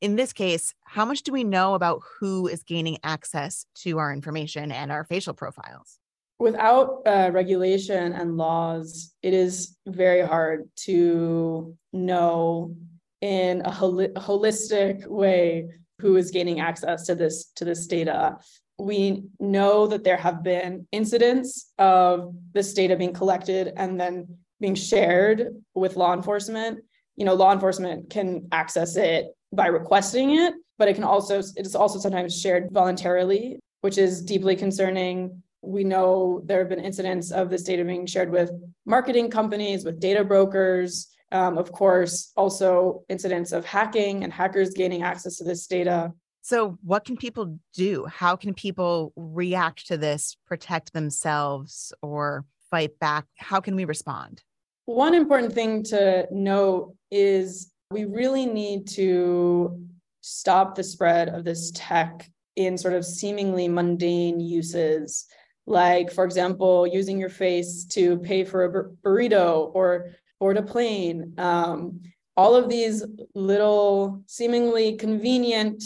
In 0.00 0.16
this 0.16 0.32
case, 0.32 0.74
how 0.84 1.04
much 1.04 1.22
do 1.22 1.32
we 1.32 1.44
know 1.44 1.74
about 1.74 2.00
who 2.18 2.46
is 2.46 2.62
gaining 2.62 2.98
access 3.04 3.66
to 3.82 3.98
our 3.98 4.12
information 4.12 4.72
and 4.72 4.90
our 4.90 5.04
facial 5.04 5.34
profiles? 5.34 5.98
Without 6.38 7.02
uh, 7.04 7.30
regulation 7.32 8.14
and 8.14 8.38
laws, 8.38 9.12
it 9.22 9.34
is 9.34 9.76
very 9.86 10.26
hard 10.26 10.70
to 10.84 11.76
know 11.92 12.74
in 13.20 13.60
a, 13.66 13.70
hol- 13.70 14.08
holistic 14.16 15.06
way 15.06 15.68
who 16.00 16.16
is 16.16 16.30
gaining 16.30 16.60
access 16.60 17.04
to 17.06 17.14
this 17.14 17.52
to 17.56 17.64
this 17.64 17.86
data 17.86 18.38
we 18.78 19.24
know 19.38 19.86
that 19.86 20.04
there 20.04 20.16
have 20.16 20.42
been 20.42 20.86
incidents 20.90 21.72
of 21.78 22.34
this 22.54 22.72
data 22.72 22.96
being 22.96 23.12
collected 23.12 23.74
and 23.76 24.00
then 24.00 24.26
being 24.58 24.74
shared 24.74 25.48
with 25.74 25.96
law 25.96 26.14
enforcement 26.14 26.80
you 27.16 27.26
know 27.26 27.34
law 27.34 27.52
enforcement 27.52 28.08
can 28.08 28.48
access 28.52 28.96
it 28.96 29.26
by 29.52 29.66
requesting 29.66 30.36
it 30.36 30.54
but 30.78 30.88
it 30.88 30.94
can 30.94 31.04
also 31.04 31.38
it 31.38 31.66
is 31.66 31.74
also 31.74 31.98
sometimes 31.98 32.38
shared 32.38 32.70
voluntarily 32.70 33.58
which 33.80 33.98
is 33.98 34.22
deeply 34.22 34.56
concerning 34.56 35.42
we 35.62 35.84
know 35.84 36.40
there 36.44 36.58
have 36.58 36.68
been 36.68 36.80
incidents 36.80 37.30
of 37.30 37.50
this 37.50 37.62
data 37.62 37.84
being 37.84 38.06
shared 38.06 38.30
with 38.30 38.50
marketing 38.86 39.30
companies 39.30 39.84
with 39.84 40.00
data 40.00 40.24
brokers 40.24 41.08
um, 41.32 41.58
of 41.58 41.70
course 41.72 42.32
also 42.36 43.04
incidents 43.08 43.52
of 43.52 43.64
hacking 43.64 44.24
and 44.24 44.32
hackers 44.32 44.70
gaining 44.70 45.02
access 45.02 45.36
to 45.36 45.44
this 45.44 45.66
data 45.66 46.12
so, 46.42 46.78
what 46.82 47.04
can 47.04 47.16
people 47.16 47.58
do? 47.74 48.06
How 48.06 48.34
can 48.34 48.54
people 48.54 49.12
react 49.14 49.86
to 49.88 49.98
this, 49.98 50.36
protect 50.46 50.92
themselves, 50.94 51.92
or 52.02 52.46
fight 52.70 52.98
back? 52.98 53.26
How 53.36 53.60
can 53.60 53.76
we 53.76 53.84
respond? 53.84 54.42
One 54.86 55.14
important 55.14 55.52
thing 55.52 55.82
to 55.84 56.26
note 56.30 56.94
is 57.10 57.70
we 57.90 58.04
really 58.04 58.46
need 58.46 58.86
to 58.86 59.84
stop 60.20 60.74
the 60.74 60.84
spread 60.84 61.28
of 61.28 61.44
this 61.44 61.72
tech 61.74 62.30
in 62.56 62.78
sort 62.78 62.94
of 62.94 63.04
seemingly 63.04 63.66
mundane 63.68 64.38
uses, 64.38 65.26
like, 65.66 66.12
for 66.12 66.24
example, 66.24 66.86
using 66.86 67.18
your 67.18 67.28
face 67.28 67.84
to 67.84 68.18
pay 68.18 68.44
for 68.44 68.64
a 68.64 68.84
burrito 69.06 69.70
or 69.74 70.10
board 70.38 70.56
a 70.56 70.62
plane. 70.62 71.34
Um, 71.38 72.00
all 72.36 72.54
of 72.54 72.68
these 72.68 73.04
little 73.34 74.22
seemingly 74.26 74.96
convenient 74.96 75.82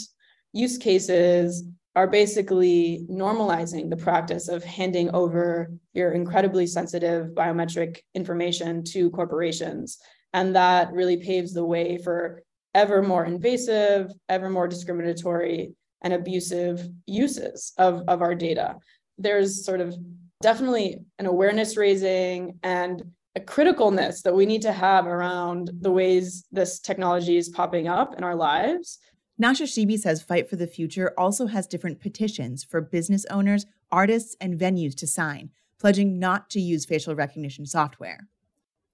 use 0.53 0.77
cases 0.79 1.65
are 1.97 2.07
basically 2.07 3.07
normalizing 3.11 3.89
the 3.89 3.97
practice 3.97 4.49
of 4.49 4.63
handing 4.63 5.11
over 5.15 5.73
your 5.95 6.13
incredibly 6.13 6.67
sensitive 6.67 7.29
biometric 7.29 8.01
information 8.15 8.83
to 8.85 9.11
corporations. 9.11 9.99
And 10.35 10.55
that 10.55 10.93
really 10.93 11.17
paves 11.17 11.55
the 11.55 11.65
way 11.65 11.97
for 11.97 12.43
ever 12.75 13.03
more 13.03 13.25
invasive, 13.25 14.13
ever 14.29 14.51
more 14.51 14.69
discriminatory, 14.69 15.73
and 16.03 16.13
abusive 16.13 16.87
uses 17.07 17.73
of, 17.79 18.03
of 18.09 18.21
our 18.21 18.35
data. 18.35 18.77
There's 19.17 19.65
sort 19.65 19.81
of 19.81 19.97
definitely 20.43 20.99
an 21.19 21.25
awareness 21.25 21.79
raising 21.79 22.59
and 22.63 23.03
a 23.35 23.41
criticalness 23.41 24.21
that 24.23 24.35
we 24.35 24.45
need 24.45 24.61
to 24.63 24.73
have 24.73 25.07
around 25.07 25.71
the 25.81 25.91
ways 25.91 26.45
this 26.53 26.79
technology 26.79 27.39
is 27.39 27.49
popping 27.49 27.89
up 27.89 28.15
in 28.19 28.23
our 28.23 28.37
lives 28.37 28.99
Nashashibi 29.41 29.99
says 29.99 30.23
Fight 30.23 30.49
for 30.49 30.55
the 30.55 30.67
Future 30.67 31.13
also 31.19 31.47
has 31.47 31.67
different 31.67 32.01
petitions 32.01 32.63
for 32.63 32.81
business 32.81 33.27
owners, 33.31 33.67
artists, 33.91 34.37
and 34.41 34.59
venues 34.59 34.95
to 34.97 35.09
sign, 35.09 35.51
pledging 35.81 36.21
not 36.21 36.51
to 36.51 36.61
use 36.61 36.85
facial 36.85 37.17
recognition 37.17 37.67
software. 37.67 38.29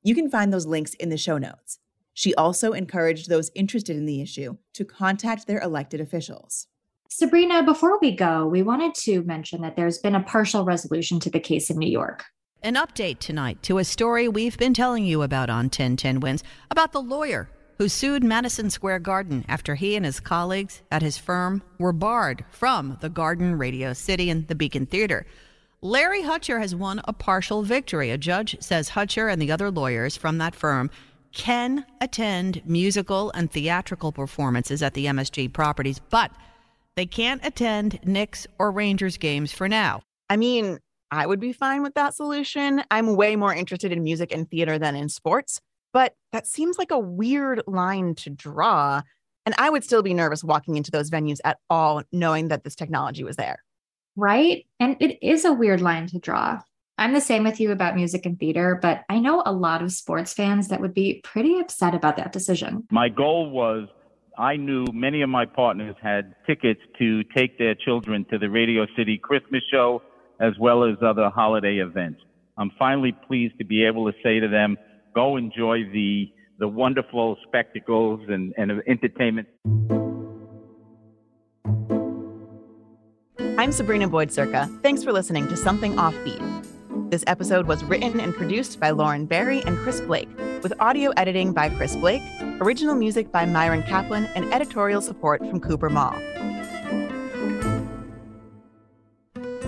You 0.03 0.15
can 0.15 0.31
find 0.31 0.53
those 0.53 0.67
links 0.67 0.95
in 0.95 1.11
the 1.11 1.19
show 1.19 1.37
notes. 1.37 1.79
She 2.15 2.35
also 2.35 2.73
encouraged 2.73 3.29
those 3.29 3.51
interested 3.55 3.97
in 3.97 4.07
the 4.07 4.21
issue 4.21 4.57
to 4.75 4.85
contact 4.85 5.47
their 5.47 5.61
elected 5.61 6.01
officials. 6.01 6.67
Sabrina, 7.09 7.63
before 7.63 7.99
we 8.01 8.15
go, 8.15 8.47
we 8.47 8.63
wanted 8.63 8.95
to 8.95 9.23
mention 9.25 9.63
that 9.63 9.77
there's 9.77 9.99
been 9.99 10.15
a 10.15 10.23
partial 10.23 10.65
resolution 10.65 11.21
to 11.21 11.31
the 11.31 11.41
case 11.41 11.69
in 11.69 11.79
New 11.79 11.91
York. 11.91 12.25
An 12.63 12.75
update 12.75 13.19
tonight 13.19 13.63
to 13.65 13.79
a 13.79 13.85
story 13.85 14.29
we've 14.29 14.57
been 14.59 14.75
telling 14.75 15.05
you 15.05 15.23
about 15.23 15.51
on 15.51 15.65
1010 15.65 16.21
Wins 16.21 16.45
about 16.71 16.93
the 16.93 17.03
lawyer 17.03 17.49
who 17.79 17.89
sued 17.89 18.23
Madison 18.23 18.69
Square 18.69 19.01
Garden 19.01 19.45
after 19.49 19.75
he 19.75 19.97
and 19.97 20.05
his 20.05 20.21
colleagues 20.21 20.83
at 20.91 21.03
his 21.03 21.17
firm 21.17 21.63
were 21.79 21.93
barred 21.93 22.45
from 22.51 22.99
the 23.01 23.09
Garden 23.09 23.57
Radio 23.57 23.95
City 23.95 24.29
and 24.29 24.47
the 24.49 24.55
Beacon 24.55 24.85
Theater. 24.85 25.27
Larry 25.83 26.23
Hutcher 26.23 26.61
has 26.61 26.75
won 26.75 27.01
a 27.05 27.13
partial 27.15 27.63
victory. 27.63 28.11
A 28.11 28.19
judge 28.19 28.55
says 28.61 28.91
Hutcher 28.91 29.33
and 29.33 29.41
the 29.41 29.51
other 29.51 29.71
lawyers 29.71 30.15
from 30.15 30.37
that 30.37 30.55
firm 30.55 30.91
can 31.33 31.87
attend 32.03 32.61
musical 32.67 33.31
and 33.31 33.51
theatrical 33.51 34.13
performances 34.13 34.83
at 34.83 34.93
the 34.93 35.07
MSG 35.07 35.51
properties, 35.55 35.99
but 36.11 36.33
they 36.97 37.07
can't 37.07 37.43
attend 37.47 37.99
Knicks 38.05 38.47
or 38.59 38.71
Rangers 38.71 39.17
games 39.17 39.53
for 39.53 39.69
now. 39.69 40.03
I 40.29 40.37
mean, 40.37 40.81
I 41.11 41.27
would 41.27 41.41
be 41.41 41.55
fine 41.55 41.83
with 41.83 41.95
that 41.95 42.15
solution. 42.15 42.83
I'm 42.91 43.17
way 43.17 43.35
more 43.35 43.55
interested 43.55 43.91
in 43.91 44.03
music 44.03 44.35
and 44.35 44.51
theater 44.51 44.79
than 44.79 44.97
in 44.97 45.09
sports. 45.09 45.61
But 45.95 46.15
that 46.33 46.47
seems 46.47 46.79
like 46.79 46.91
a 46.91 46.99
weird 46.99 47.63
line 47.67 48.15
to 48.17 48.29
draw. 48.29 49.01
And 49.47 49.55
I 49.57 49.71
would 49.71 49.83
still 49.83 50.03
be 50.03 50.13
nervous 50.13 50.45
walking 50.45 50.77
into 50.77 50.91
those 50.91 51.11
venues 51.11 51.39
at 51.43 51.57
all, 51.71 52.03
knowing 52.13 52.49
that 52.49 52.65
this 52.65 52.77
technology 52.77 53.25
was 53.25 53.37
there. 53.37 53.63
Right. 54.17 54.67
And 54.79 54.97
it 55.01 55.19
is 55.23 55.45
a 55.45 55.53
weird 55.53 55.81
line 55.81 56.07
to 56.09 56.19
draw. 56.19 56.61
I'm 56.99 57.15
the 57.15 57.21
same 57.21 57.45
with 57.45 57.61
you 57.61 57.73
about 57.73 57.97
music 57.97 58.27
and 58.27 58.39
theater, 58.39 58.79
but 58.81 59.05
I 59.09 59.21
know 59.21 59.43
a 59.47 59.53
lot 59.53 59.83
of 59.83 59.91
sports 59.91 60.35
fans 60.35 60.69
that 60.69 60.83
would 60.83 60.93
be 60.93 61.23
pretty 61.25 61.59
upset 61.59 61.95
about 61.95 62.19
that 62.19 62.33
decision. 62.33 62.87
My 62.91 63.09
goal 63.09 63.51
was 63.51 63.89
I 64.37 64.57
knew 64.57 64.85
many 64.93 65.23
of 65.23 65.31
my 65.31 65.47
partners 65.47 65.97
had 66.03 66.35
tickets 66.47 66.81
to 66.99 67.25
take 67.25 67.59
their 67.59 67.75
children 67.75 68.27
to 68.31 68.39
the 68.39 68.51
Radio 68.51 68.87
City 68.97 69.17
Christmas 69.17 69.63
show 69.71 70.03
as 70.41 70.53
well 70.59 70.85
as 70.85 70.97
other 71.03 71.31
holiday 71.31 71.79
events. 71.79 72.21
I'm 72.59 72.71
finally 72.79 73.13
pleased 73.13 73.59
to 73.59 73.65
be 73.65 73.85
able 73.85 74.11
to 74.11 74.17
say 74.23 74.41
to 74.41 74.49
them, 74.49 74.77
go 75.15 75.37
enjoy 75.37 75.85
the 75.93 76.33
the 76.59 76.69
wonderful 76.69 77.39
spectacles 77.47 78.21
and, 78.29 78.53
and 78.59 78.71
entertainment. 78.87 79.49
I'm 83.61 83.73
Sabrina 83.73 84.09
Boyd 84.09 84.31
Surka. 84.31 84.71
Thanks 84.81 85.05
for 85.05 85.13
listening 85.13 85.47
to 85.49 85.55
Something 85.55 85.95
Offbeat. 85.97 87.11
This 87.11 87.23
episode 87.27 87.67
was 87.67 87.85
written 87.85 88.19
and 88.19 88.35
produced 88.35 88.81
by 88.81 88.89
Lauren 88.89 89.27
Barry 89.27 89.63
and 89.65 89.77
Chris 89.77 90.01
Blake, 90.01 90.31
with 90.63 90.73
audio 90.81 91.11
editing 91.19 91.53
by 91.53 91.69
Chris 91.69 91.95
Blake, 91.95 92.23
original 92.63 92.95
music 92.95 93.31
by 93.31 93.45
Myron 93.45 93.83
Kaplan, 93.83 94.25
and 94.35 94.51
editorial 94.55 95.03
support 95.03 95.47
from 95.47 95.61
Cooper 95.61 95.91
Mall. 95.91 96.15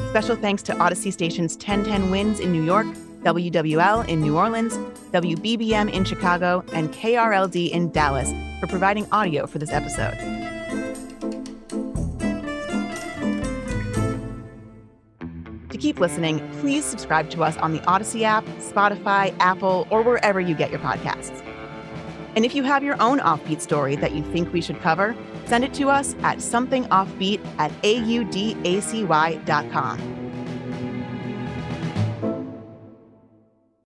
Special 0.08 0.36
thanks 0.36 0.62
to 0.62 0.72
Audacy 0.76 1.12
Station's 1.12 1.52
1010 1.56 2.10
Wins 2.10 2.40
in 2.40 2.50
New 2.50 2.64
York 2.64 2.86
WWL 3.24 4.08
in 4.08 4.22
New 4.22 4.38
Orleans, 4.38 4.78
WBBM 5.12 5.92
in 5.92 6.06
Chicago, 6.06 6.64
and 6.72 6.90
KRLD 6.94 7.70
in 7.70 7.90
Dallas 7.90 8.32
for 8.58 8.68
providing 8.68 9.06
audio 9.12 9.46
for 9.46 9.58
this 9.58 9.70
episode. 9.70 10.41
Keep 15.82 15.98
listening, 15.98 16.38
please 16.60 16.84
subscribe 16.84 17.28
to 17.30 17.42
us 17.42 17.56
on 17.56 17.72
the 17.72 17.80
Audacy 17.80 18.22
app, 18.22 18.44
Spotify, 18.60 19.34
Apple, 19.40 19.88
or 19.90 20.02
wherever 20.02 20.40
you 20.40 20.54
get 20.54 20.70
your 20.70 20.78
podcasts. 20.78 21.44
And 22.36 22.44
if 22.44 22.54
you 22.54 22.62
have 22.62 22.84
your 22.84 22.94
own 23.02 23.18
offbeat 23.18 23.60
story 23.60 23.96
that 23.96 24.12
you 24.14 24.22
think 24.22 24.52
we 24.52 24.60
should 24.60 24.80
cover, 24.80 25.16
send 25.44 25.64
it 25.64 25.74
to 25.74 25.90
us 25.90 26.14
at 26.22 26.38
somethingoffbeat 26.38 27.44
at 27.58 27.72
audacy.com. 27.82 28.62